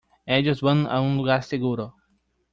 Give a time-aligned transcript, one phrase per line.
[0.25, 1.93] Ellos van a un lugar seguro.